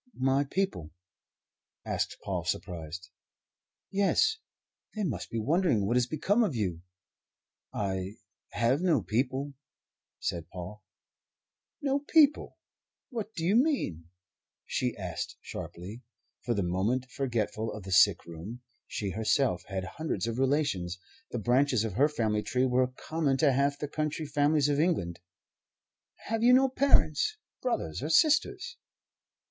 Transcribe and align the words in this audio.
"My 0.17 0.45
people?" 0.45 0.89
asked 1.85 2.17
Paul, 2.23 2.43
surprised. 2.43 3.11
"Yes. 3.91 4.37
They 4.95 5.03
must 5.03 5.29
be 5.29 5.37
wondering 5.37 5.85
what 5.85 5.95
has 5.95 6.07
become 6.07 6.43
of 6.43 6.55
you." 6.55 6.81
"I 7.71 8.15
have 8.49 8.81
no 8.81 9.03
people," 9.03 9.53
said 10.19 10.49
Paul. 10.49 10.83
"No 11.83 11.99
people? 11.99 12.57
What 13.11 13.35
do 13.35 13.45
you 13.45 13.55
mean?" 13.55 14.09
she 14.65 14.97
asked 14.97 15.37
sharply, 15.39 16.01
for 16.41 16.55
the 16.55 16.63
moment 16.63 17.05
forgetful 17.11 17.71
of 17.71 17.83
the 17.83 17.91
sick 17.91 18.25
room. 18.25 18.63
She 18.87 19.11
herself 19.11 19.63
had 19.67 19.83
hundreds 19.83 20.25
of 20.25 20.39
relations. 20.39 20.97
The 21.29 21.37
branches 21.37 21.83
of 21.83 21.93
her 21.93 22.09
family 22.09 22.41
tree 22.41 22.65
were 22.65 22.87
common 22.87 23.37
to 23.37 23.53
half 23.53 23.77
the 23.77 23.87
country 23.87 24.25
families 24.25 24.67
of 24.67 24.79
England. 24.79 25.19
"Have 26.25 26.41
you 26.41 26.53
no 26.53 26.69
parents 26.69 27.37
brothers 27.61 28.01
or 28.01 28.09
sisters 28.09 28.77